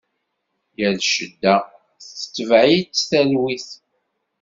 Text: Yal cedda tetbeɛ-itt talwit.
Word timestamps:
Yal 0.79 0.97
cedda 1.13 1.55
tetbeɛ-itt 2.19 3.05
talwit. 3.09 3.69